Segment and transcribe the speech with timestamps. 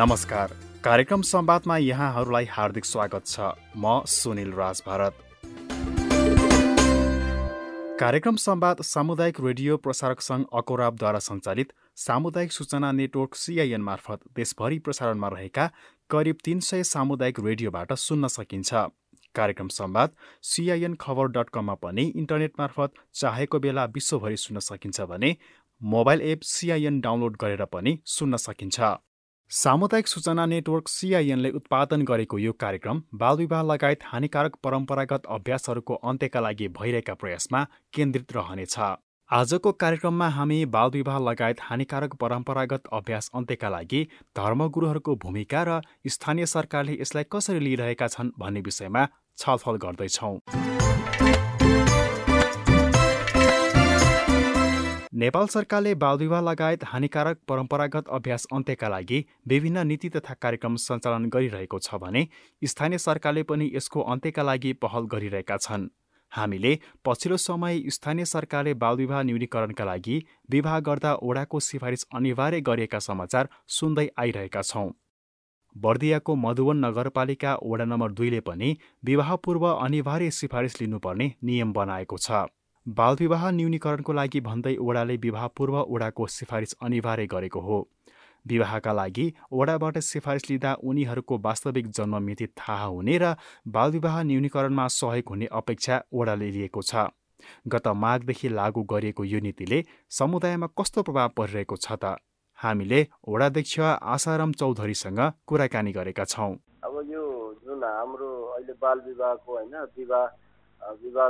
[0.00, 0.52] नमस्कार।
[0.84, 5.16] कार्यक्रम संवादमा यहाँहरूलाई हार्दिक स्वागत छ। म सुनिल राज भारत
[8.00, 11.72] कार्यक्रम संवाद सामुदायिक रेडियो प्रसारक सङ्घ अकोराबद्वारा सञ्चालित
[12.04, 15.66] सामुदायिक सूचना नेटवर्क सिआइएन मार्फत देशभरि प्रसारणमा रहेका
[16.10, 18.72] करिब तीन सय सामुदायिक रेडियोबाट सुन्न सकिन्छ।
[19.34, 25.36] कार्यक्रम संवाद सिआइएन खबर डट कममा पनि इन्टरनेट मार्फत चाहेको बेला विश्वभरि सुन्न सकिन्छ भने
[25.80, 28.96] मोबाइल एप सिआइएन डाउनलोड गरेर पनि सुन्न सकिन्छ।
[29.50, 36.68] सामुदायिक सूचना नेटवर्क सिआइएनले उत्पादन गरेको यो कार्यक्रम बालविवाह लगायत हानिकारक परम्परागत अभ्यासहरूको अन्त्यका लागि
[36.70, 38.78] भइरहेका प्रयासमा केन्द्रित रहनेछ।
[39.30, 46.98] आजको कार्यक्रममा हामी बालविवाह लगायत हानिकारक परम्परागत अभ्यास अन्त्यका लागि धर्मगुरुहरूको भूमिका र स्थानीय सरकारले
[47.00, 49.06] यसलाई कसरी लिइरहेका छन् भन्ने विषयमा
[49.38, 50.36] छलफल गर्दैछौँ।
[55.12, 61.78] नेपाल सरकारले बालविवाह लगायत हानिकारक परम्परागत अभ्यास अन्त्यका लागि विभिन्न नीति तथा कार्यक्रम सञ्चालन गरिरहेको
[61.78, 62.26] छ भने
[62.62, 65.88] स्थानीय सरकारले पनि यसको अन्त्यका लागि पहल गरिरहेका छन्।
[66.32, 73.48] हामीले पछिल्लो समय स्थानीय सरकारले बालविवाह न्यूनीकरणका लागि विवाह गर्दा ओडाको सिफारिस अनिवार्य गरिएका समाचार
[73.78, 74.88] सुन्दै आइरहेका छौँ।
[75.76, 78.70] बर्दियाको मधुवन नगरपालिका वडा नम्बर दुईले पनि
[79.04, 82.46] विवाहपूर्व अनिवार्य सिफारिस लिनुपर्ने नियम बनाएको छ।
[82.86, 87.78] बालविवाह न्यूनीकरणको लागि भन्दै ओडाले विवाहपूर्व ओडाको सिफारिस अनिवार्य गरेको हो।
[88.46, 93.34] विवाहका लागि ओडाबाट सिफारिस लिँदा उनीहरूको वास्तविक जन्म मिति थाहा हुने र
[93.68, 97.06] बालविवाह न्यूनीकरणमा सहयोग हुने अपेक्षा ओडाले लिएको छ।
[97.68, 102.16] गत माघदेखि लागू गरिएको यो नीतिले समुदायमा कस्तो प्रभाव परिरहेको छ त?
[102.58, 103.78] हामीले ओडाध्यक्ष
[104.14, 106.52] आशाराम चौधरीसँग कुराकानी गरेका छौँ।
[106.84, 107.22] अब यो
[107.60, 110.26] जुन हाम्रो अहिले बाल विवाहको होइन विवाह
[110.96, 111.28] विवाह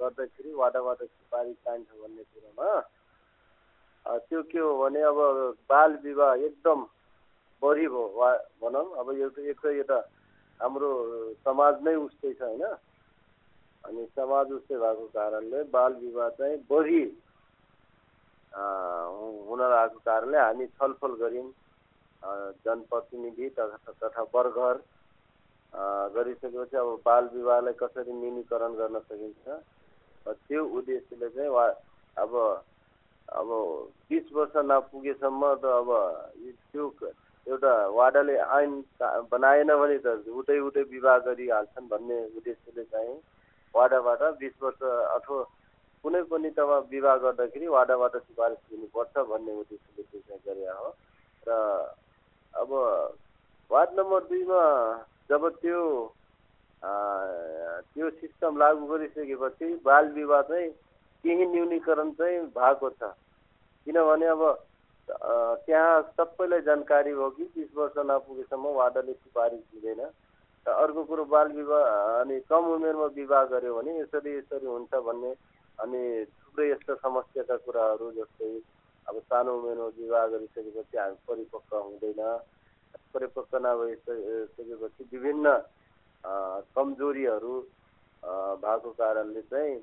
[0.00, 2.68] गर्दाखेरि वाडाबाट सुपारी चाहिन्छ भन्ने कुरोमा।
[4.26, 5.18] त्यो के हो भने अब
[5.70, 6.80] बाल विवाह एकदम
[7.62, 8.30] बढी भयो वा
[8.62, 10.04] भनौँ अब यो एक त यो त
[10.60, 10.90] हाम्रो
[11.44, 12.64] समाज नै उस्तै छ होइन?
[13.84, 17.02] अनि समाज उस्तै भएको कारणले बाल विवाह चाहिँ बढी
[19.48, 21.48] हुन लागेको कारणले हामी छलफल गऱ्यौँ
[22.64, 24.76] जनप्रतिनिधि तथा तथा वर्गहर
[26.14, 29.46] गरिसकेपछि अब बाल विवाहलाई कसरी न्यूनीकरण गर्न सकिन्छ?
[30.26, 31.64] त्यो उद्देश्यले चाहिँ वा
[32.16, 32.32] अब
[33.28, 33.48] अब
[34.10, 35.90] बिस वर्ष नपुगेसम्म त अब
[36.72, 36.84] त्यो
[37.46, 38.72] एउटा वाडाले ऐन
[39.30, 43.14] बनाएन भने त उतै उतै विवाह गरिहाल्छन् भन्ने उद्देश्यले चाहिँ
[43.74, 45.42] वाडाबाट बिस वर्ष अथवा
[46.04, 50.90] कुनै पनि तपाईँ विवाह गर्दाखेरि वाडाबाट सिफारिस दिनुपर्छ भन्ने उद्देश्यले त्यो चाहिँ गरे हो।
[51.46, 51.50] र
[52.54, 52.70] अब
[53.70, 54.62] वार्ड नम्बर दुईमा
[55.30, 55.80] जब त्यो
[56.86, 60.70] त्यो सिस्टम लागू गरिसकेपछि बाल विवाह चाहिँ
[61.24, 63.10] केही न्यूनीकरण चाहिँ भएको छ।
[63.86, 64.42] किनभने अब
[65.08, 70.02] त्यहाँ सबैलाई जानकारी हो कि बिस वर्ष नपुगेसम्म वार्डले सिफारिस दिँदैन
[70.66, 71.82] र अर्को कुरो बाल विवाह
[72.20, 75.30] अनि कम उमेरमा विवाह गऱ्यो भने यसरी यसरी हुन्छ भन्ने
[75.78, 78.50] अनि थुप्रै यस्ता समस्याका कुराहरू जस्तै
[79.06, 82.22] अब सानो उमेरमा विवाह गरिसकेपछि हामी परिपक्व हुँदैन।
[83.14, 85.46] परिपक्व नभइसकेपछि विभिन्न
[86.26, 87.54] कमजोरीहरू
[88.62, 89.74] भएको कारणले चाहिँ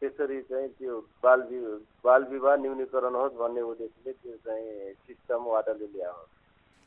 [0.00, 1.40] त्यसरी चाहिँ त्यो बाल
[2.04, 6.26] बाल विवाह न्यूनीकरण होस् भन्ने उद्देश्यले त्यो चाहिँ सिस्टम वाटाले ल्यायो।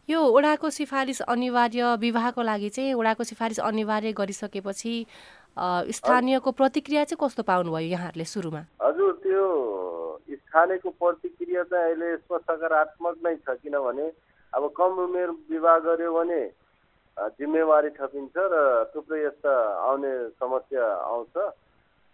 [0.10, 4.96] यो ओडाको सिफारिस अनिवार्य विवाहको लागि चाहिँ ओडाको सिफारिस अनिवार्य गरिसकेपछि
[6.00, 8.62] स्थानीयको प्रतिक्रिया चाहिँ कस्तो पाउनुभयो यहाँहरूले सुरुमा?
[8.82, 9.46] हजुर त्यो
[10.26, 14.12] स्थानीयको प्रतिक्रिया चाहिँ अहिले सकारात्मक नै छ किनभने
[14.54, 16.44] अब कम उमेर विवाह गर्यो भने
[17.18, 18.56] जिम्मेवारी थपिन्छ र
[18.96, 19.54] थुप्रै यस्ता
[19.88, 21.36] आउने समस्या आउँछ।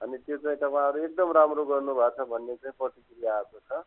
[0.02, 3.82] अनि त्यो चाहिँ तपाईँहरू एकदम राम्रो गर्नुभएको छ भन्ने चाहिँ प्रतिक्रिया आएको छ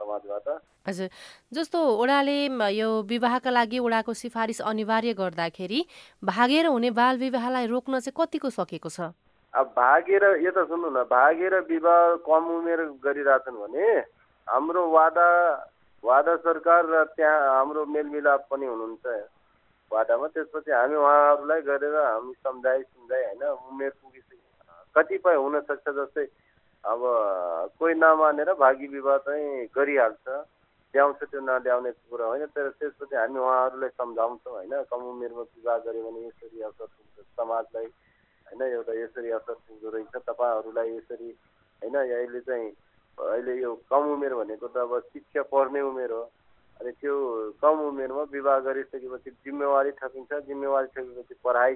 [0.00, 0.48] समाजबाट।
[0.86, 1.08] हजुर
[1.52, 2.36] जस्तो ओडाले
[2.74, 5.80] यो विवाहका लागि ओडाको सिफारिस अनिवार्य गर्दाखेरि
[6.22, 9.14] भागेर हुने बाल विवाहलाई रोक्न चाहिँ कतिको सकेको छ?
[9.54, 13.86] अब भागेर यता सुन्नु न भागेर विवाह कम उमेर गरिरहेछन् भने
[14.48, 15.28] हाम्रो वादा
[16.04, 19.06] वादा सरकार र त्यहाँ हाम्रो मेलमिलाप पनि हुनुहुन्छ।
[19.90, 26.26] बाटामा त्यसपछि हामी उहाँहरूलाई गरेर हामी सम्झाइ सम्झाइ होइन उमेर पुगिसक्यो कतिपय हुनसक्छ जस्तै
[26.84, 27.00] अब
[27.78, 30.26] कोही नमानेर भागी विवाह चाहिँ गरिहाल्छ
[30.94, 36.02] ल्याउँछ त्यो नल्याउने कुरा होइन तर त्यसपछि हामी उहाँहरूलाई सम्झाउँछौँ होइन कम उमेरमा विवाह गऱ्यो
[36.02, 37.88] भने यसरी असर पुग्छ समाजलाई
[38.46, 41.30] होइन एउटा यसरी असर पुग्दो रहेछ तपाईँहरूलाई यसरी
[41.82, 42.70] होइन अहिले चाहिँ
[43.18, 46.22] अहिले यो कम उमेर भनेको त अब शिक्षा पढ्ने उमेर हो।
[46.80, 47.14] अनि त्यो
[47.62, 51.74] कम उमेरमा विवाह गरिसकेपछि जिम्मेवारी थपिन्छ जिम्मेवारी थपेपछि पढाइ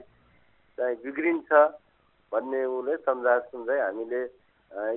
[0.78, 1.50] चाहिँ बिग्रिन्छ
[2.32, 4.22] भन्ने उसले सम्झाइ हामीले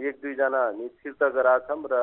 [0.08, 1.96] एक दुईजना हामी फिर्ता गराएको छौँ र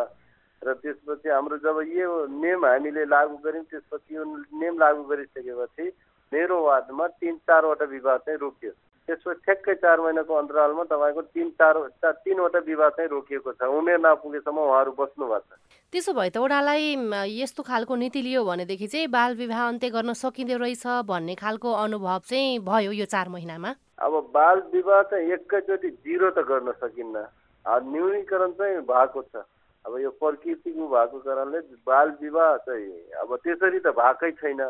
[0.63, 5.85] र त्यसपछि हाम्रो जब यो नियम हामीले लागू गऱ्यौँ त्यसपछि यो नियम लागू गरिसकेपछि
[6.33, 8.73] मेरो वार्डमा तिन चारवटा विवाद चाहिँ रोकियो।
[9.09, 11.75] त्यसपछि ठ्याक्कै चार महिनाको अन्तरालमा तपाईँको तिन चार
[12.23, 15.59] तिनवटा विवाद चाहिँ रोकिएको छ। उमेर नपुगेसम्म उहाँहरू बस्नु भएको छ।
[15.93, 16.85] त्यसो भए त ओडालाई
[17.35, 22.19] यस्तो खालको नीति लियो भनेदेखि चाहिँ बाल विवाह अन्त्य गर्न सकिँदो रहेछ भन्ने खालको अनुभव
[22.31, 23.71] चाहिँ भयो यो चार महिनामा?
[24.01, 27.27] अब बाल विवाह चाहिँ एकैचोटि जिरो त गर्न सकिन्न।
[27.65, 29.45] न्यूनीकरण चाहिँ भएको छ।
[29.85, 34.63] अब यो प्रकृतिको भएको कारणले बाल विवाह चाहिँ अब त्यसरी त भएकै छैन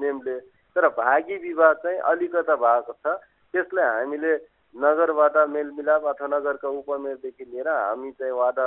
[0.00, 0.36] नेमले।
[0.76, 3.14] तर भागी विवाह चाहिँ अलिकता भएको छ।
[3.54, 4.32] त्यसलाई हामीले
[4.74, 8.66] नगरबाट मेलमिलाप अथवा नगरका उपमेयरदेखि लिएर हामी चाहिँ वाडा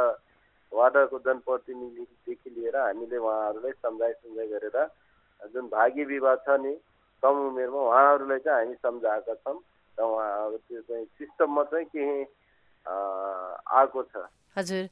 [0.71, 4.77] वाडाको जनप्रतिनिधिदेखि लिएर हामीले उहाँहरूलाई सम्झाइ सम्झाइ गरेर
[5.51, 6.73] जुन भागी विवाह छ नि
[7.23, 9.59] कम उमेरमा उहाँहरूलाई चाहिँ हामी सम्झाएका छौँ
[9.97, 12.23] र उहाँ त्यो चाहिँ सिस्टममा चाहिँ केही
[12.87, 14.87] आएको छ। हजुर।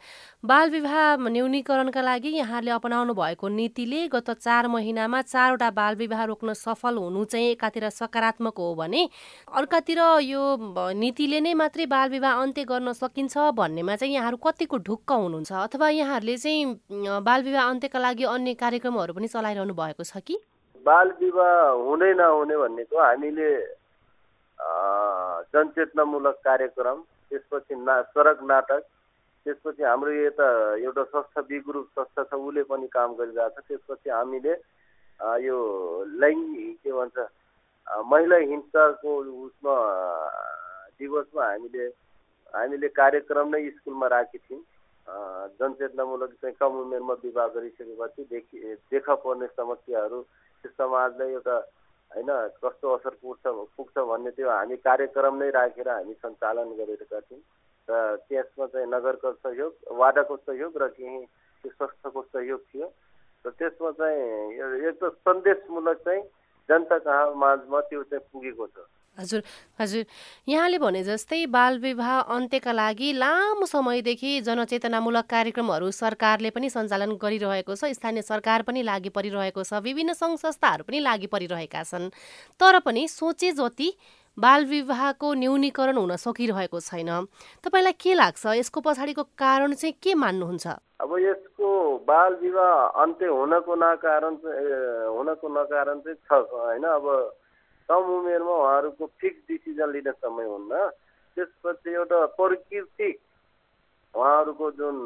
[0.45, 6.53] बाल विवाह न्यूनीकरणका लागि यहाँले अपनाउनु भएको नीतिले गत चार महिनामा चारवटा बाल विवाह रोक्न
[6.53, 9.01] सफल हुनु चाहिँ एकातिर सकारात्मक हो भने
[9.50, 10.42] अर्कातिर यो
[10.94, 15.89] नीतिले नै मात्रै बाल विवाह अन्त्य गर्न सकिन्छ भन्नेमा चाहिँ यहाँहरू कतिको ढुक्क हुनुहुन्छ अथवा
[15.97, 20.38] यहाँहरूले चाहिँ बाल विवाह अन्त्यका लागि अन्य कार्यक्रमहरू पनि चलाइरहनु भएको छ कि?
[20.86, 23.50] बाल विवाह हुँदै नहुने भन्नेको हामीले
[25.53, 28.83] जनचेतनामूलक कार्यक्रम त्यसपछि ना सडक नाटक
[29.45, 30.48] त्यसपछि हाम्रो यता
[30.83, 34.54] एउटा संस्था बी ग्रुप संस्था छ उसले पनि काम गरिरहेको छ। त्यसपछि हामीले
[35.45, 35.57] यो
[36.22, 37.18] लैङ्गिक के भन्छ
[38.12, 39.12] महिला हिंसाको
[39.45, 39.75] उसमा
[41.00, 41.86] दिवसमा हामीले
[42.54, 44.63] हामीले कार्यक्रम नै स्कुलमा राखेको थियौँ।
[45.60, 48.57] जनचेतनामूलक चाहिँ कम उमेरमा विवाह गरिसकेपछि देखि
[48.92, 50.19] देखा पर्ने समस्याहरू
[50.66, 51.57] समाजलाई एउटा
[52.15, 52.31] होइन
[52.63, 53.44] कस्तो असर पुग्छ
[53.75, 57.41] पुग्छ भन्ने त्यो हामी कार्यक्रम नै राखेर हामी सञ्चालन गरेका थियौँ।
[57.88, 61.25] र त्यसमा चाहिँ नगरको सहयोग वाडाको सहयोग र केही
[61.63, 62.88] त्यो संस्थाको सहयोग थियो।
[63.45, 64.19] र त्यसमा चाहिँ
[64.89, 66.21] एकदम सन्देशमूलक चाहिँ
[66.69, 68.77] जनता कहाँ माझमा त्यो चाहिँ पुगेको छ।
[69.17, 69.41] हजुर
[69.79, 70.03] हजुर।
[70.47, 77.75] यहाँले भने जस्तै बाल विवाह अन्त्यका लागि लामो समयदेखि जनचेतनामूलक कार्यक्रमहरू सरकारले पनि सञ्चालन गरिरहेको
[77.75, 82.09] छ स्थानीय सरकार पनि लागि परिरहेको छ विभिन्न सङ्घ संस्थाहरू पनि लागि परिरहेका छन्।
[82.59, 83.89] तर पनि सोचे जति
[84.38, 87.09] बाल विवाहको न्यूनीकरण हुन सकिरहेको छैन।
[87.63, 88.44] तपाईँलाई के लाग्छ?
[88.59, 90.68] यसको पछाडिको कारण चाहिँ के मान्नुहुन्छ?
[91.00, 91.69] अब यसको
[92.03, 94.35] बाल विवाह अन्त्य हुनको नकारण
[95.15, 96.83] हुनको नकारण चाहिँ छ होइन?
[96.83, 97.06] अब
[97.89, 100.89] कम उमेरमा उहाँहरूको फिक्स डिसिजन लिने समय हुन्न।
[101.37, 103.15] त्यसपछि एउटा प्रकृतिक
[104.15, 104.97] उहाँहरूको जुन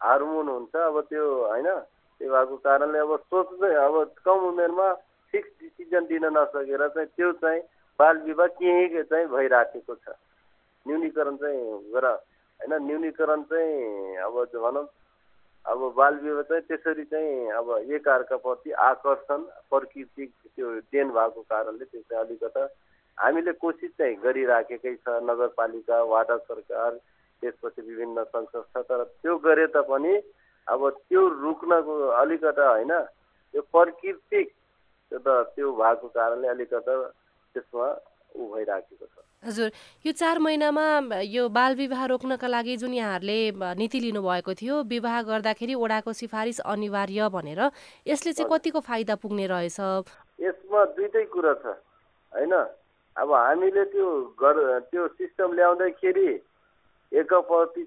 [0.00, 1.68] हार्मोन हुन्छ अब त्यो होइन
[2.20, 4.92] त्यो भएको कारणले अब सोच्दै अब कम उमेरमा
[5.34, 7.60] फिक्स डिसिजन दिन नसकेर चाहिँ त्यो चाहिँ
[7.98, 10.16] बाल विवाह केही चाहिँ भइराखेको छ।
[10.86, 11.60] न्यूनीकरण चाहिँ
[11.92, 14.84] गर होइन न्यूनीकरण चाहिँ अब भनौँ
[15.64, 22.00] अब बाल विवाह चाहिँ त्यसरी चाहिँ अब एकअर्काप्रति आकर्षण प्रकृति त्यो देन भएको कारणले त्यो
[22.02, 22.68] चाहिँ अलिकता
[23.18, 26.90] हामीले कोसिस चाहिँ गरिराखेकै छ नगरपालिका वाडा सरकार
[27.42, 30.14] त्यसपछि विभिन्न सङ्घ संस्था तर त्यो गरे तापनि
[30.66, 32.92] अब त्यो रुक्नको अलिकता होइन
[33.54, 34.52] त्यो प्राकृतिक
[35.12, 36.96] त त्यो भएको कारणले अलिकता
[37.54, 37.88] त्यसमा
[38.36, 39.70] ऊ भइराखेको छ। हजुर
[40.06, 40.86] यो चार महिनामा
[41.24, 43.38] यो बाल विवाह रोक्नका लागि जुन यहाँहरूले
[43.76, 47.60] नीति लिनुभएको थियो विवाह गर्दाखेरि ओडाको सिफारिस अनिवार्य भनेर
[48.06, 49.80] यसले चाहिँ कतिको फाइदा पुग्ने रहेछ?
[50.38, 51.66] यसमा दुइटै कुरा छ
[52.32, 52.52] होइन?
[53.16, 54.08] अब हामीले त्यो
[54.40, 54.56] गर
[54.90, 56.28] त्यो सिस्टम ल्याउँदाखेरि
[57.12, 57.82] एकपट्टि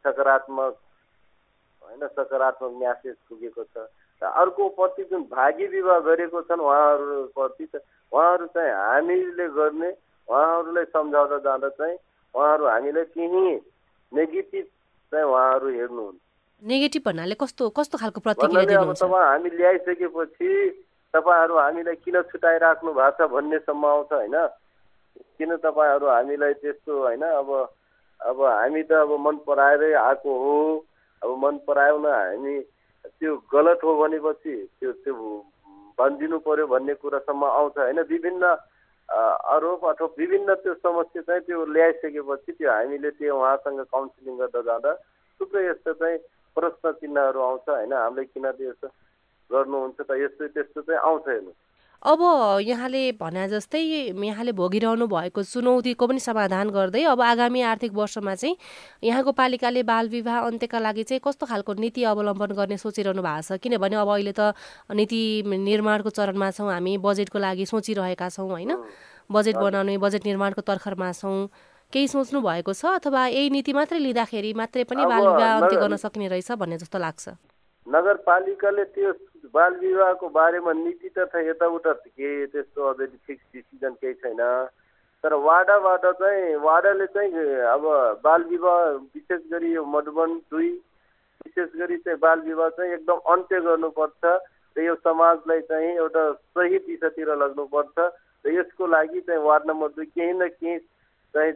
[0.00, 0.78] सकारात्मक
[1.82, 3.86] होइन सकारात्मक म्यासेज पुगेको छ।
[4.22, 7.64] अर्को प्रति जुन भागी विवाह गरेको छन् उहाँहरूप्रति
[8.12, 9.90] उहाँहरू चाहिँ हामीले गर्ने
[10.28, 11.96] उहाँहरूलाई सम्झाउँदा जाँदा चाहिँ
[12.34, 13.54] उहाँहरू हामीलाई केही
[14.12, 14.64] नेगेटिभ
[15.12, 16.18] चाहिँ उहाँहरू हेर्नुहुन्छ
[16.62, 20.50] नेगेटिभ भन्नाले कस्तो कस्तो खालको प्रतिक्रिया अब तपाईँ हामी ल्याइसकेपछि
[21.14, 24.36] तपाईँहरू हामीलाई किन छुट्याइराख्नु भएको छ भन्नेसम्म आउँछ होइन?
[25.38, 27.22] किन तपाईँहरू हामीलाई त्यस्तो होइन?
[27.22, 27.50] अब
[28.20, 30.54] अब हामी त अब मन पराएरै आएको हो।
[31.22, 32.54] अब मन परायो न हामी
[33.22, 35.14] त्यो गलत हो भनेपछि त्यो त्यो
[35.98, 38.44] भनिदिनु पर्यो भन्ने कुरासम्म आउँछ। होइन विभिन्न
[39.54, 44.92] आरोप अथवा विभिन्न त्यो समस्या चाहिँ त्यो ल्याइसकेपछि त्यो हामीले त्यो उहाँसँग काउन्सिलिङ गर्दा जाँदा
[45.40, 46.18] थुप्रै यस्तो चाहिँ
[46.56, 48.88] प्रश्न चिन्हहरू आउँछ। होइन हामीले किन त्यो यस्तो
[49.50, 50.10] गर्नुहुन्छ त?
[50.18, 51.52] यस्तो त्यस्तो चाहिँ आउँछ हेर्नु
[52.02, 52.20] अब
[52.66, 53.78] यहाँले भने जस्तै
[54.10, 58.56] यहाँले भोगिरहनु भएको चुनौतीको पनि समाधान गर्दै अब आगामी आर्थिक वर्षमा चाहिँ
[59.06, 63.62] यहाँको पालिकाले बाल विवाह अन्त्यका लागि चाहिँ कस्तो खालको नीति अवलम्बन गर्ने सोचिरहनु भएको छ?
[63.62, 64.50] किनभने अब अहिले त
[64.90, 68.74] नीति निर्माणको चरणमा छौँ हामी बजेटको लागि सोचिरहेका छौँ होइन?
[69.30, 71.46] बजेट बनाउने बजेट निर्माणको तर्खरमा छौँ।
[71.92, 75.96] केही सोच्नु भएको छ अथवा यही नीति मात्रै लिँदाखेरि मात्रै पनि बाल विवाह अन्त्य गर्न
[76.02, 77.51] सक्ने रहेछ भन्ने जस्तो लाग्छ?
[77.86, 79.12] नगरपालिकाले त्यो
[79.54, 84.40] बाल विवाहको बारेमा नीति त यताउता के त्यस्तो अझै फिक्स डिसिजन केही छैन।
[85.24, 87.82] तर वाडाबाट चाहिँ वाडाले चाहिँ अब
[88.22, 88.78] बाल विवाह
[89.14, 90.70] विशेष गरी यो मधुबन दुई
[91.42, 94.24] विशेष गरी चाहिँ बाल विवाह चाहिँ एकदम अन्त्य गर्नुपर्छ
[94.76, 97.98] र यो समाजलाई चाहिँ एउटा सही दिशातिर लग्नुपर्छ
[98.44, 100.78] र यसको लागि चाहिँ वार्ड नम्बर दुई केही न केही
[101.34, 101.52] चाहिँ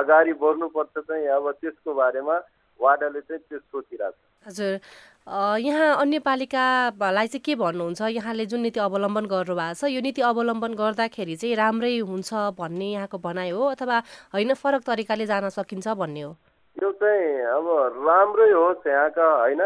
[0.00, 2.36] अगाडि बढ्नुपर्छ चाहिँ अब त्यसको बारेमा
[2.80, 4.80] वाडाले चाहिँ त्यो सोचिरहेको छ। हजुर।
[5.62, 8.02] यहाँ अन्य पालिकालाई चाहिँ के भन्नुहुन्छ?
[8.02, 13.18] यहाँले जुन नीति अवलम्बन गर्नुभएको छ यो नीति अवलम्बन गर्दाखेरि चाहिँ राम्रै हुन्छ भन्ने यहाँको
[13.18, 13.98] भनाइ हो अथवा
[14.34, 16.32] होइन फरक तरिकाले जान सकिन्छ भन्ने हो?
[16.76, 17.66] यो चाहिँ अब
[18.02, 19.62] राम्रै होस् यहाँका होइन?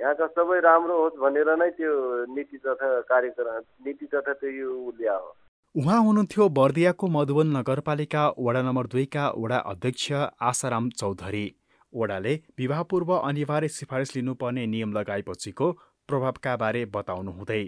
[0.00, 1.92] यहाँका सबै राम्रो होस् भनेर नै त्यो
[2.34, 5.30] नीति तथा कार्यक्रम नीति तथा त्यो यो ल्या हो।
[5.74, 11.46] उहाँ हुनुहुन्थ्यो बर्दियाको मधुबन नगरपालिका वडा नम्बर दुईका वडा अध्यक्ष आसाराम चौधरी।
[11.92, 15.70] वडाले विवाहपूर्व अनिवार्य सिफारिस लिनुपर्ने नियम लगाएपछिको
[16.08, 17.62] प्रभावका बारे बताउनु हुँदै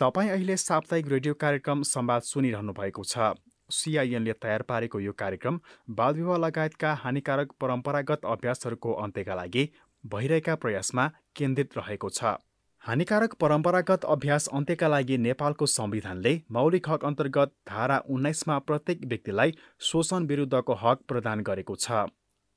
[0.00, 3.32] तपाईँ अहिले साप्ताहिक रेडियो कार्यक्रम संवाद सुनिरहनु भएको छ।
[3.70, 5.60] सिआइएनले तयार पारेको यो कार्यक्रम
[5.94, 9.64] बालविवाह लगायतका हानिकारक परम्परागत अभ्यासहरूको अन्त्यका लागि
[10.04, 11.06] भइरहेका प्रयासमा
[11.36, 12.34] केन्द्रित रहेको छ।
[12.84, 20.26] हानिकारक परम्परागत अभ्यास अन्त्यका लागि नेपालको संविधानले मौलिक हक अन्तर्गत धारा उन्नाइसमा प्रत्येक व्यक्तिलाई शोषण
[20.26, 22.06] विरुद्धको हक प्रदान गरेको छ।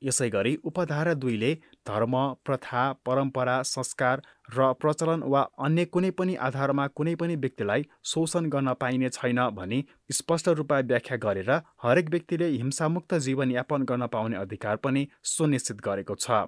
[0.01, 1.51] यसै गरी उपधारा दुईले
[1.87, 2.15] धर्म
[2.45, 4.23] प्रथा परम्परा संस्कार
[4.55, 9.83] र प्रचलन वा अन्य कुनै पनि आधारमा कुनै पनि व्यक्तिलाई शोषण गर्न पाइने छैन भनी
[10.13, 16.43] स्पष्ट रूपमा व्याख्या गरेर हरेक व्यक्तिले हिंसामुक्त जीवनयापन गर्न पाउने अधिकार पनि सुनिश्चित गरेको छ।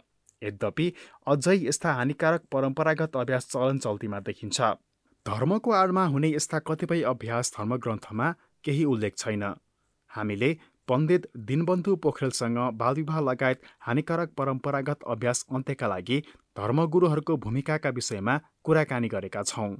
[0.45, 0.87] यद्यपि
[1.27, 4.61] अझै यस्ता हानिकारक परम्परागत अभ्यास चलन चल्तीमा देखिन्छ।
[5.25, 8.31] धर्मको आडमा हुने यस्ता कतिपय अभ्यास धर्मग्रन्थमा
[8.63, 9.43] केही उल्लेख छैन।
[10.11, 10.49] हामीले
[10.87, 16.21] पण्डित दिनबन्धु पोखरेलसँग बालविवाह लगायत हानिकारक परम्परागत अभ्यास अन्त्यका लागि
[16.57, 19.73] धर्मगुरुहरूको भूमिकाका विषयमा कुराकानी गरेका छौँ।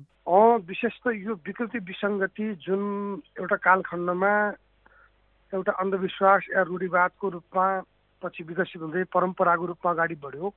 [0.67, 2.81] विशेष त यो विकृति विसङ्गति जुन
[3.39, 4.33] एउटा कालखण्डमा
[5.53, 7.67] एउटा अन्धविश्वास या रूढिवादको रूपमा
[8.25, 10.53] पछि विकसित हुँदै परम्पराको रूपमा अगाडि बढ्यो।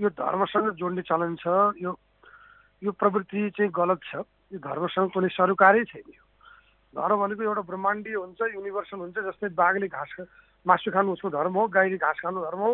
[0.00, 1.46] यो धर्मसँग जोड्ने चलन छ
[1.84, 1.92] यो
[2.82, 6.24] यो प्रवृत्ति चाहिँ गलत छ। यो धर्मसँग कुनै सरोकारै छैन यो।
[6.94, 10.12] धर्म भनेको एउटा ब्रह्माण्डीय हुन्छ युनिभर्सल हुन्छ जस्तै बाघले घाँस
[10.66, 12.72] मासु खानु उसको धर्म हो गाईले घाँस खानु धर्म हो।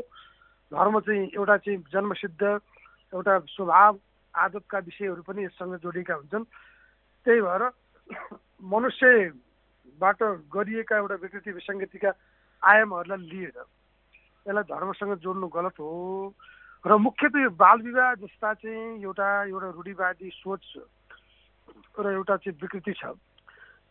[0.72, 3.98] धर्म चाहिँ एउटा चाहिँ जन्मसिद्ध एउटा स्वभाव
[4.34, 6.44] आदतका विषयहरू पनि यससँग जोडिएका हुन्छन्।
[7.26, 7.62] त्यही भएर
[8.72, 10.22] मनुष्यबाट
[10.54, 12.10] गरिएका एउटा विकृति विसङ्गतिका
[12.62, 13.58] आयामहरूलाई लिएर
[14.46, 16.34] यसलाई धर्मसँग जोड्नु गलत हो।
[16.84, 20.64] र मुख्यतः यो बाल विवाह जस्ता चाहिँ एउटा एउटा रूढिवादी सोच
[21.94, 23.14] र एउटा चाहिँ विकृति छ।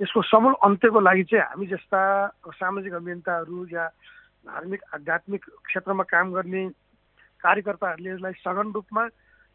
[0.01, 2.01] यसको समूल अन्त्यको लागि चाहिँ हामी जस्ता
[2.51, 3.85] सामाजिक अभियन्ताहरू या
[4.43, 5.41] धार्मिक आध्यात्मिक
[5.71, 6.63] क्षेत्रमा काम गर्ने
[7.39, 9.03] कार्यकर्ताहरूले यसलाई सघन रूपमा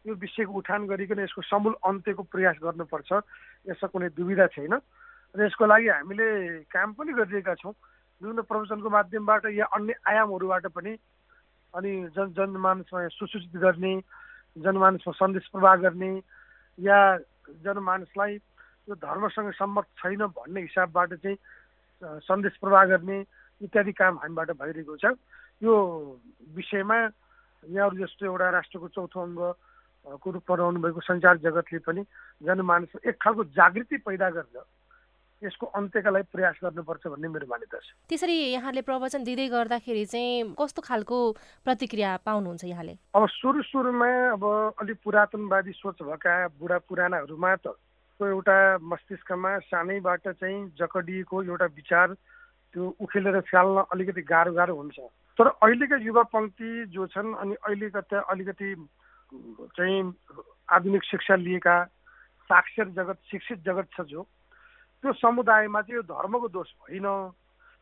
[0.07, 3.11] यो विषयको उठान गरिकन यसको समूल अन्त्यको प्रयास गर्नुपर्छ।
[3.69, 4.73] यसमा कुनै दुविधा छैन।
[5.35, 6.27] र यसको लागि हामीले
[6.71, 7.75] काम पनि गरिरहेका छौँ।
[8.21, 10.93] विभिन्न प्रवचनको माध्यमबाट या अन्य आयामहरूबाट पनि
[11.73, 13.93] अनि जन जनमानसमा सुसूचित गर्ने
[14.57, 16.11] जनमानसमा सन्देश प्रवाह गर्ने
[16.79, 16.97] या
[17.63, 18.33] जनमानसलाई
[18.89, 21.37] यो धर्मसँग सम्मत छैन भन्ने हिसाबबाट चाहिँ
[22.25, 23.17] सन्देश प्रवाह गर्ने
[23.61, 25.13] इत्यादि काम हामीबाट भइरहेको छ।
[25.61, 25.73] यो
[26.55, 32.01] विषयमा यहाँहरू जस्तो एउटा राष्ट्रको चौथो अङ्गको रूपमा रहनुभएको सञ्चार जगतले पनि
[32.41, 34.61] जनमानस एक खालको जागृति पैदा गरेर
[35.43, 40.55] यसको अन्त्यका लागि प्रयास गर्नुपर्छ भन्ने मेरो मान्यता छ। त्यसरी यहाँले प्रवचन दिँदै गर्दाखेरि चाहिँ
[40.57, 41.17] कस्तो खालको
[41.61, 42.93] प्रतिक्रिया पाउनुहुन्छ यहाँले?
[43.13, 44.43] अब सुरु सुरुमा अब
[44.81, 47.77] अलिक पुरातनवादी सोच भएका बुढा पुरानाहरूमा त
[48.17, 52.07] एउटा मस्तिष्कमा सानैबाट चाहिँ जकडिएको एउटा विचार
[52.73, 54.97] त्यो उखेलेर फाल्न अलिकति गाह्रो गाह्रो हुन्छ।
[55.37, 58.69] तर अहिलेका युवा पङ्क्ति जो छन् अनि अहिलेका त्यहाँ अलिकति
[59.77, 60.01] चाहिँ
[60.65, 61.77] आधुनिक शिक्षा लिएका
[62.49, 64.25] साक्षर जगत शिक्षित जगत छ जो
[65.03, 67.07] त्यो समुदायमा चाहिँ यो धर्मको दोष होइन।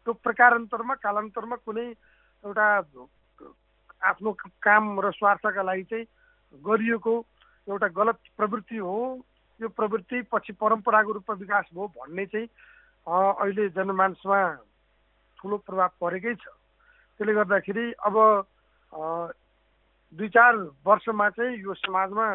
[0.05, 1.87] त्यो प्रकारान्तरमा कालान्तरमा कुनै
[2.43, 2.67] एउटा
[4.03, 4.31] आफ्नो
[4.61, 6.05] काम र स्वार्थका लागि चाहिँ
[6.63, 7.13] गरिएको
[7.67, 8.97] एउटा गलत प्रवृत्ति हो।
[9.59, 12.47] यो प्रवृत्ति पछि परम्पराको रूपमा विकास भयो भन्ने चाहिँ
[13.07, 14.39] अहिले जनमानसमा
[15.39, 16.45] ठुलो प्रभाव परेकै छ।
[17.19, 18.15] त्यसले गर्दाखेरि अब
[20.13, 20.53] दुई चार
[20.85, 22.27] वर्षमा चाहिँ यो समाजमा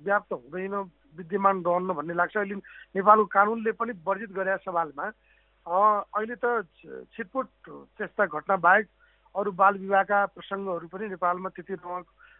[0.00, 0.74] व्याप्त हुँदैन।
[1.18, 2.54] विद्यमान रहन्न भन्ने लाग्छ। अहिले
[2.96, 5.06] नेपालको कानुनले पनि वर्जित गरेका सवालमा।
[5.66, 6.64] अहिले त
[7.12, 7.48] छिटपुट
[7.98, 8.86] त्यस्ता घटना बाहेक
[9.34, 11.74] अरू बाल विवाहका प्रसङ्गहरू पनि नेपालमा त्यति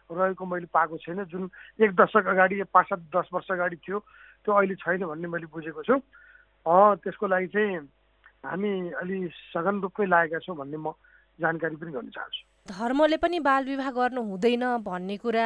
[0.09, 1.49] रहेको मैले पाएको छैन। जुन
[1.85, 3.99] एक दशक अगाडि पाँच सात दस वर्ष अगाडि थियो
[4.41, 6.01] त्यो अहिले छैन भन्ने मैले बुझेको छु।
[6.65, 7.77] त्यसको लागि चाहिँ
[8.41, 9.17] हामी अलि
[9.53, 10.97] सघन रूपमै लागेका छौँ भन्ने म
[11.39, 15.45] जानकारी पनि गर्न चाहन्छु। धर्मले पनि बाल विवाह गर्नु हुँदैन भन्ने कुरा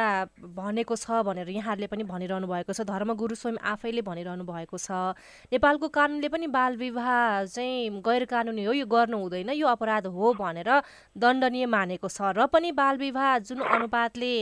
[0.54, 5.16] भनेको छ भनेर यहाँहरूले पनि भनिरहनु भएको छ। धर्मगुरु स्वयं आफैले भनिरहनु भएको छ।
[5.48, 10.32] नेपालको कानुनले पनि बाल विवाह चाहिँ गैर कानुनी हो यो गर्नु हुँदैन यो अपराध हो
[10.36, 10.68] भनेर
[11.16, 14.34] दण्डनीय मानेको छ र पनि बाल विवाह जुन अनुपातले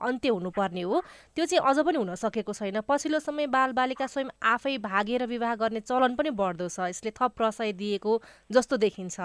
[0.00, 1.02] अन्त्य हुनुपर्ने हो
[1.36, 5.80] त्यो चाहिँ अझ पनि हुन सकेको छैन। पछिल्लो समय बालबालिका स्वयं आफै भागेर विवाह गर्ने
[5.84, 8.12] चलन पनि बढ्दो छ। यसले थप प्रशय दिएको
[8.50, 9.20] जस्तो देखिन्छ।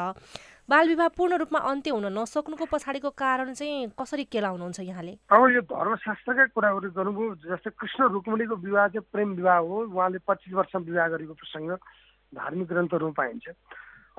[0.70, 5.12] बाल विवाह पूर्ण रूपमा अन्त्य हुन नसक्नुको पछाडिको कारण चाहिँ कसरी केलाउनुहुन्छ यहाँले?
[5.32, 10.54] अब यो धर्मशास्त्रकै कुराहरू गर्नुभयो जस्तै कृष्ण रुक्मणीको विवाह चाहिँ प्रेम विवाह हो। उहाँले पच्चिस
[10.60, 11.72] वर्षमा विवाह गरेको प्रसङ्ग
[12.36, 13.48] धार्मिक ग्रन्थहरूमा पाइन्छ।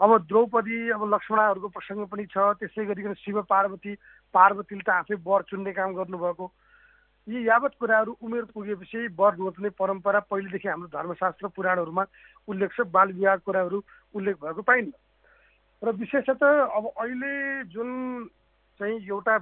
[0.01, 3.93] अब द्रौपदी अब लक्ष्मणहरूको प्रसङ्ग पनि छ। त्यसै गरिकन शिव पार्वती
[4.33, 6.47] पार्वतीले त आफै वर चुन्ने काम गर्नुभएको।
[7.29, 12.05] यी यावत कुराहरू उमेर पुगेपछि वर रोज्ने परम्परा पहिलेदेखि हाम्रो धर्मशास्त्र पुराणहरूमा
[12.49, 13.85] उल्लेख छ। बाल विवाह कुराहरू
[14.17, 14.97] उल्लेख भएको पाइन्न।
[15.83, 17.89] र विशेषतः अब अहिले जुन
[18.81, 19.35] चाहिँ एउटा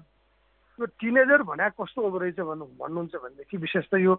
[0.79, 4.15] यो टिनेजर भने कस्तो हुँदो रहेछ भन्नु भन्नुहुन्छ भनेदेखि विशेष त यो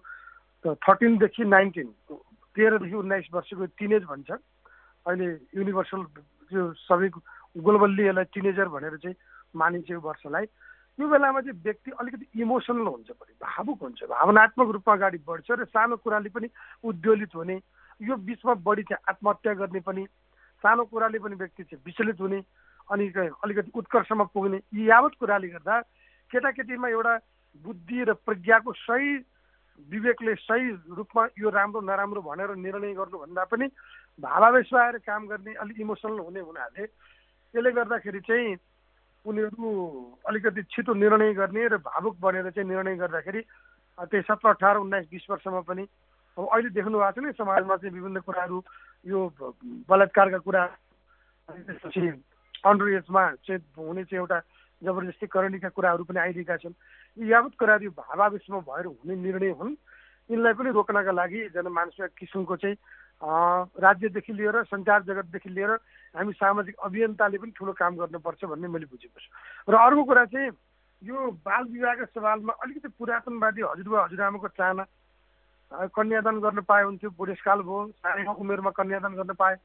[0.66, 4.30] थर्टिनदेखि नाइन्टिन तेह्रदेखि उन्नाइस वर्षको टिनेज भन्छ।
[5.06, 5.28] अहिले
[5.62, 6.02] युनिभर्सल
[6.52, 7.10] यो सबै
[7.62, 9.16] ग्लोबल्ली यसलाई टिनेजर भनेर चाहिँ
[9.54, 10.46] मानिन्छ यो वर्षलाई।
[11.00, 15.66] यो बेलामा चाहिँ व्यक्ति अलिकति इमोसनल हुन्छ पनि भावुक हुन्छ। भावनात्मक रूपमा अगाडि बढ्छ र
[15.70, 16.48] सानो कुराले पनि
[16.82, 17.62] उद्वेलित हुने
[18.02, 20.04] यो बिचमा बढी चाहिँ आत्महत्या गर्ने पनि
[20.64, 22.42] सानो कुराले पनि व्यक्ति चाहिँ विचलित हुने
[22.90, 25.80] अनि अलिकति उत्कर्षमा पुग्ने यी यावत कुराले गर्दा
[26.32, 27.16] केटाकेटीमा एउटा
[27.66, 29.16] बुद्धि र प्रज्ञाको सही
[29.90, 33.68] विवेकले सही रूपमा यो राम्रो नराम्रो भनेर निर्णय गर्नुभन्दा पनि
[34.20, 38.56] भावावेशमा आएर काम गर्ने अलिक इमोसनल हुने हुनाले त्यसले गर्दाखेरि चाहिँ
[39.26, 39.70] उनीहरू
[40.26, 43.42] अलिकति छिटो निर्णय गर्ने र भावुक बनेर चाहिँ निर्णय गर्दाखेरि
[44.00, 45.86] त्यही सत्र अठार उन्नाइस बिस वर्षमा पनि
[46.38, 48.58] अब अहिले देख्नु भएको छ नि समाजमा चाहिँ विभिन्न कुराहरू
[49.08, 49.20] यो
[49.90, 50.64] बलात्कारका कुरा
[51.50, 52.08] त्यसपछि
[52.68, 54.40] अन्डर एजमा चाहिँ हुने चाहिँ एउटा
[54.82, 56.76] जबरजस्ती करणीका कुराहरू पनि आइरहेका छन्।
[57.18, 59.74] यी यावत कुराहरू भावावेशमा भएर हुने निर्णय हुन्।
[60.30, 62.78] यिनलाई पनि रोक्नका लागि जनमानसमा किसिमको चाहिँ
[63.80, 65.72] राज्यदेखि लिएर सञ्चार जगतदेखि लिएर
[66.16, 69.30] हामी सामाजिक अभियन्ताले पनि ठुलो काम गर्नुपर्छ भन्ने मैले बुझेको छु।
[69.72, 70.52] र अर्को कुरा चाहिँ
[71.02, 74.84] यो बाल विवाहका सवालमा अलिकति पुरातनवादी हजुरबा हजुरआमाको चाहना
[75.72, 79.56] कन्यादान गर्न पाए हुन्थ्यो बुढेसकाल भयो सानै उमेरमा कन्यादान गर्न पाए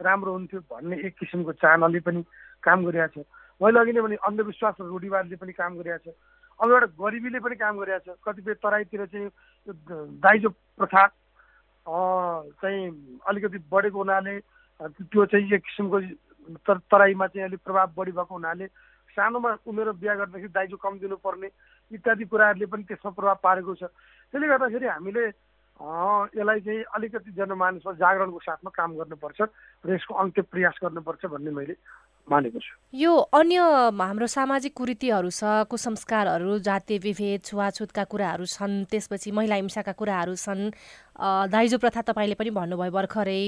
[0.00, 2.22] राम्रो हुन्थ्यो भन्ने एक किसिमको चाहनाले पनि
[2.62, 3.26] काम गरिरहेको छ।
[3.62, 6.14] मैले अघि नै भने अन्धविश्वास र रूढिवादले पनि काम गरिरहेको छ।
[6.58, 9.30] अब एउटा गरिबीले पनि काम गरिरहेको छ। कतिपय तराईतिर चाहिँ
[10.18, 11.06] दाइजो प्रथा
[12.58, 12.82] चाहिँ
[13.28, 14.34] अलिकति बढेको हुनाले
[14.80, 18.66] त्यो चाहिँ एक किसिमको तराईमा चाहिँ अलिक प्रभाव बढी भएको हुनाले
[19.14, 21.48] सानोमा उमेर बिहा गर्दाखेरि दाइजो कम दिनुपर्ने
[21.92, 23.82] इत्यादि कुराहरूले पनि त्यसमा प्रभाव पारेको छ।
[24.34, 25.24] त्यसले गर्दाखेरि हामीले
[25.82, 29.40] यसलाई चाहिँ अलिकति जनमानसमा जागरणको साथमा काम गर्नुपर्छ
[29.84, 31.74] र यसको अन्त्य प्रयास गर्नुपर्छ भन्ने मैले
[32.30, 33.58] मानेको छु। यो अन्य
[33.98, 40.70] हाम्रो सामाजिक कुरीतिहरू छ कुसंस्कारहरू जातीय विभेद छुवाछुतका कुराहरू छन् त्यसपछि महिला हिंसाका कुराहरू छन्।
[41.48, 43.40] दाइजो प्रथा तपाईँले पनि भन्नुभयो भर्खरै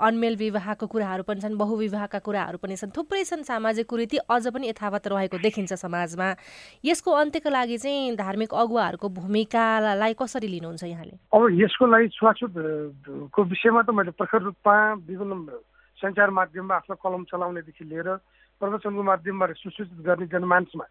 [0.00, 4.68] अनमेल विवाहको कुराहरू पनि छन् बहुविवाहका कुराहरू पनि छन् थुप्रै छन् सामाजिक कुरीति अझ पनि
[4.68, 6.28] यथावत रहेको देखिन्छ समाजमा।
[6.84, 11.14] यसको अन्त्यको लागि चाहिँ धार्मिक अगुवाहरूको भूमिकालाई कसरी लिनुहुन्छ यहाँले?
[11.36, 15.46] अब यसको लागि छुवाछुतको विषयमा त मैले प्रखर रूपमा विभिन्न
[15.98, 18.08] सञ्चार माध्यममा आफ्नो कलम चलाउनेदेखि लिएर
[18.60, 20.84] प्रवचनको माध्यमबाट सुसूचित गर्ने जनमानसमा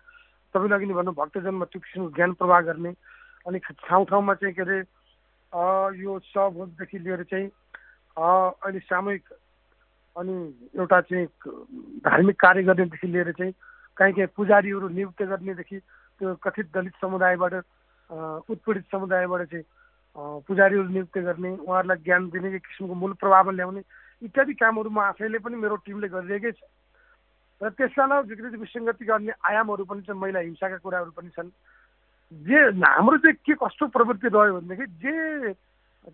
[0.56, 2.92] तपाईँले अघि भन्नु भक्तजनमा त्यो किसिमको ज्ञान प्रवाह गर्ने
[3.46, 4.80] अनि ठाउँ ठाउँमा चाहिँ के अरे
[5.96, 7.48] यो सहभोजदेखि लिएर चाहिँ
[8.18, 9.24] अहिले सामूहिक
[10.16, 10.34] अनि
[10.76, 11.28] एउटा चाहिँ
[12.02, 13.54] धार्मिक कार्य गर्नेदेखि लिएर चाहिँ
[13.98, 15.80] काहीँ काहीँ पुजारीहरू नियुक्त गर्नेदेखि
[16.22, 17.54] त्यो कथित दलित समुदायबाट
[18.50, 19.66] उत्पीडित समुदायबाट चाहिँ
[20.48, 23.82] पुजारीहरू नियुक्त गर्ने उहाँहरूलाई ज्ञान दिने किसिमको मूल प्रभाव ल्याउने
[24.22, 26.64] इत्यादि कामहरू म आफैले पनि मेरो टिमले गरिरहेकै छ।
[27.62, 31.50] र त्यसका अलावा विकृति विसङ्गति गर्ने आयामहरू पनि छन् महिला हिंसाका कुराहरू पनि छन्।
[32.32, 35.54] जे हाम्रो चाहिँ के कस्तो प्रवृत्ति रह्यो भनेदेखि जे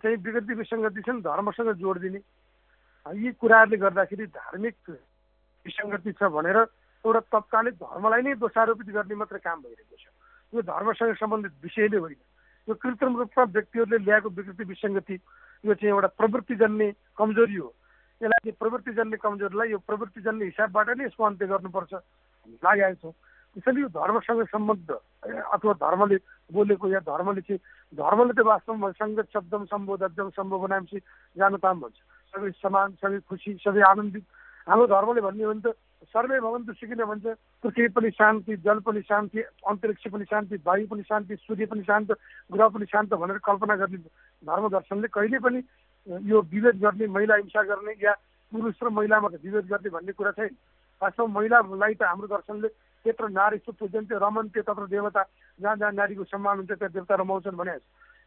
[0.02, 2.20] चाहिँ विकृति विसङ्गति छन् धर्मसँग जोडिदिने
[3.06, 4.76] यी कुराहरूले गर्दाखेरि धार्मिक
[5.66, 6.58] विसङ्गति छ भनेर
[7.04, 10.06] एउटा तत्कालिक धर्मलाई नै दोषारोपित गर्ने मात्रै काम भइरहेको छ।
[10.52, 12.20] यो धर्मसँग सम्बन्धित विषय नै होइन।
[12.68, 15.14] यो कृत्रिम रूपमा व्यक्तिहरूले ल्याएको विकृति विसङ्गति
[15.64, 17.68] यो चाहिँ एउटा प्रवृत्तिजन्य कमजोरी हो।
[18.22, 21.92] यसलाई प्रवृत्तिजन्य कमजोरीलाई यो प्रवृत्तिजन्य हिसाबबाट नै यसको अन्त्य गर्नुपर्छ।
[22.62, 23.12] लागेको छौँ।
[23.52, 24.90] त्यसैले यो धर्मसँग सम्बद्ध
[25.26, 26.16] अथवा धर्मले
[26.54, 27.60] बोलेको या धर्मले चाहिँ
[27.92, 30.98] धर्मले त वास्तवमा सङ्गत शब्दम सम्बोधम सम्भव बनाएपछि
[31.36, 31.98] जानु ताम भन्छ।
[32.34, 34.24] सबै समान सबै खुसी सबै आनन्दित।
[34.66, 35.76] हाम्रो धर्मले भन्ने हो भने त
[36.14, 37.26] सर्वे भवन्तु सिकिन भन्छ।
[37.62, 42.08] पृथ्वी पनि शान्ति जल पनि शान्ति अन्तरिक्ष पनि शान्ति वायु पनि शान्ति सूर्य पनि शान्त
[42.52, 43.98] ग्रह पनि शान्त भनेर कल्पना गर्ने
[44.42, 45.60] धर्म दर्शनले कहिले पनि
[46.06, 48.12] यो विभेद गर्ने महिला हिंसा गर्ने या
[48.52, 50.54] पुरुष र महिलामा विभेद गर्ने भन्ने कुरा छैन।
[51.02, 52.68] वास्तवमा महिलालाई त हाम्रो दर्शनले
[53.04, 55.22] त्यत्रो नारीस्तो पूजन्थ्यो रमन्थ्यो तत्र देवता
[55.58, 57.74] जहाँ जहाँ नारीको सम्मान हुन्छ त्यहाँ देवता रमाउँछन् भने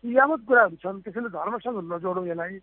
[0.03, 2.55] यी यावत कुराहरू छन् त्यसैले धर्मसँग नजोडौँ यसलाई।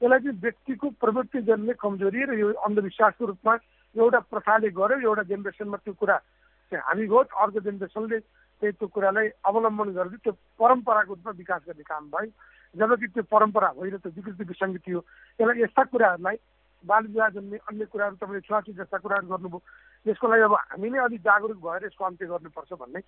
[0.00, 3.54] यसलाई चाहिँ व्यक्तिको प्रवृत्ति जन्ने कमजोरी र यो अन्धविश्वासको रूपमा
[3.96, 6.16] एउटा प्रथाले गर्यो एउटा जेनेरेसनमा त्यो कुरा
[6.72, 11.84] चाहिँ हामी गयो अर्को जेनेरेसनले त्यही त्यो कुरालाई अवलम्बन गर्दै त्यो परम्पराको रूपमा विकास गर्ने
[11.88, 12.30] काम भयो।
[12.74, 15.04] जबकि त्यो परम्परा होइन त्यो विकृति विसङ्गति हो
[15.40, 16.36] यसलाई यस्ता कुराहरूलाई
[16.84, 19.60] बाल विवाह जन्ने अन्य कुराहरू तपाईँले छुवाछुत जस्ता कुराहरू गर्नुभयो
[20.06, 23.00] यसको लागि अब हामी नै अलिक जागरुक भएर यसको अन्त्य गर्नुपर्छ भन्ने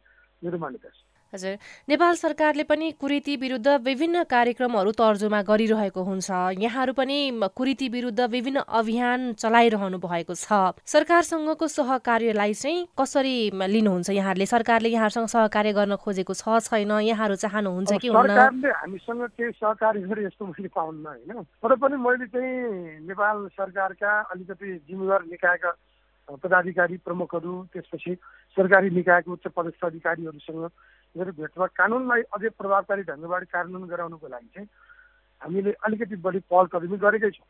[0.43, 1.57] मेरो मान्यता छ। हजुर।
[1.89, 7.19] नेपाल सरकारले पनि कुरीति विरुद्ध विभिन्न कार्यक्रमहरू तर्जुमा गरिरहेको हुन्छ। यहाँहरू पनि
[7.55, 14.47] कुरीति विरुद्ध विभिन्न अभियान चलाइरहनु भएको छ। सरकारसँगको सहकार्यलाई चाहिँ कसरी लिनुहुन्छ यहाँहरूले?
[14.47, 16.91] सरकारले यहाँहरूसँग सहकार्य गर्न खोजेको छ छैन?
[16.91, 22.27] यहाँहरू चाहनुहुन्छ कि सरकारले हामीसँग केही सहकार्य गरे यस्तो मैले पाउन्न होइन। तर पनि मैले
[22.27, 25.71] चाहिँ नेपाल सरकारका अलिकति जिम्मेवार निकायका
[26.31, 28.13] पदाधिकारी प्रमुखहरू त्यसपछि
[28.57, 30.65] सरकारी निकायको उच्च पदस्थ अधिकारीहरूसँग
[31.15, 34.69] मेरो भेटमा कानुनलाई अझै प्रभावकारी ढङ्गबाट कार्यान्वयन गराउनुको लागि चाहिँ
[35.41, 37.49] हामीले अलिकति बढी पहल कदमी गरेकै छौँ।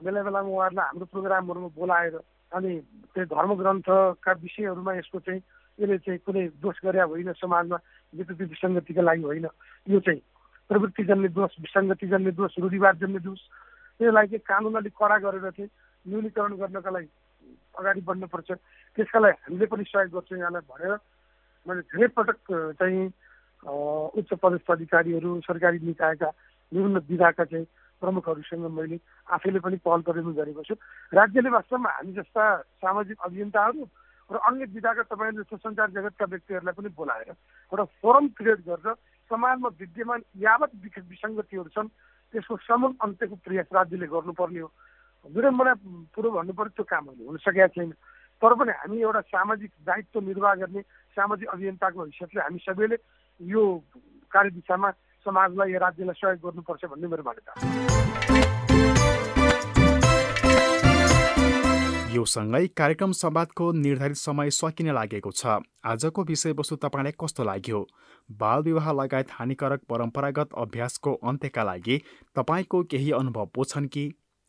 [0.00, 2.16] बेला बेलामा उहाँहरूलाई हाम्रो प्रोग्रामहरूमा बोलाएर
[2.52, 2.70] अनि
[3.14, 5.42] त्यो धर्मग्रन्थका विषयहरूमा यसको चाहिँ
[5.78, 7.78] यसले चाहिँ कुनै दोष गरे होइन समाजमा
[8.12, 9.46] विकृति विसङ्गतिका लागि होइन।
[9.86, 10.20] यो चाहिँ
[10.70, 13.40] प्रवृत्ति जन्ने दोष विसङ्गति जन्ने दोष रूढिवाद जन्ने दोष
[14.00, 15.70] त्यसलाई चाहिँ कानुन अलिक कडा गरेर चाहिँ
[16.06, 17.08] न्यूनीकरण गर्नका लागि
[17.78, 18.50] अगाडि बढ्नुपर्छ
[18.98, 20.94] त्यसका लागि हामीले पनि सहयोग गर्छौँ यहाँलाई भनेर
[21.66, 22.38] मैले धेरै पटक
[22.78, 23.02] चाहिँ
[24.18, 26.28] उच्च पदस्थ अधिकारीहरू सरकारी निकायका
[26.72, 27.66] विभिन्न विधाका चाहिँ
[28.02, 30.74] प्रमुखहरूसँग मैले आफैले पनि पहल कदमी गरेको छु।
[31.12, 32.44] राज्यले वास्तवमा हामी जस्ता
[32.80, 33.82] सामाजिक अभियन्ताहरू
[34.30, 38.94] र अन्य विधाका तपाईँले जस्तो सञ्चार जगतका व्यक्तिहरूलाई पनि बोलाएर एउटा फोरम क्रिएट गरेर
[39.30, 41.92] समाजमा विद्यमान यावत विसङ्गतिहरू छन्
[42.34, 44.68] त्यसको समूल अन्त्यको प्रयास राज्यले गर्नुपर्ने हो।
[45.26, 45.74] विडम्बना
[46.14, 47.90] कुरो भन्नु पर्यो त्यो कामहरू हुन सकेका छैन।
[48.42, 50.80] तर पनि हामी एउटा सामाजिक दायित्व निर्वाह गर्ने
[51.16, 52.96] सामाजिक अभियन्ताको हैसियतले हामी सबैले
[53.40, 53.62] यो
[54.32, 54.90] कार्यदिशामा
[55.26, 57.52] समाजलाई या राज्यलाई सहयोग गर्नुपर्छ भन्ने मेरो मान्यता
[62.10, 67.80] यो सँगै कार्यक्रम संवादको निर्धारित समय सकिन लागेको छ। आजको विषयवस्तु तपाईँलाई कस्तो लाग्यो?
[68.30, 71.96] बाल विवाह लगायत हानिकारक परम्परागत अभ्यासको अन्त्यका लागि
[72.36, 74.04] तपाईँको केही अनुभव पो छन् कि?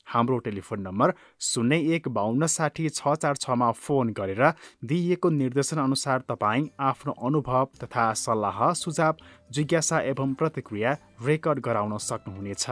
[0.08, 4.44] हाम्रो टेलिफोन नम्बर शून्य एक बाहन्न साठी छ चार छमा फोन गरेर
[4.86, 9.16] दिइएको निर्देशनअनुसार तपाईँ आफ्नो अनुभव तथा सल्लाह सुझाव
[9.52, 12.66] जिज्ञासा एवं प्रतिक्रिया रेकर्ड गराउन सक्नुहुनेछ।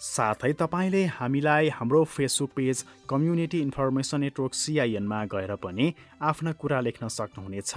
[0.00, 7.08] साथै तपाईँले हामीलाई हाम्रो Facebook page community information network सिआइएनमा गएर पनि आफ्ना कुरा लेख्न
[7.08, 7.72] सक्नुहुनेछ।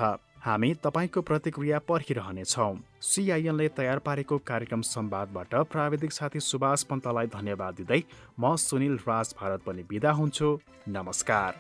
[0.48, 8.02] हामी तपाईँको प्रतिक्रिया पर्खिरहनेछौँ। सिआइएनले तयार पारेको कार्यक्रम संवादबाट प्राविधिक साथी सुभाष पन्तलाई धन्यवाद दिँदै
[8.40, 10.48] म सुनिल राज भारत पनि बिदा हुन्छु।
[10.88, 11.52] नमस्कार।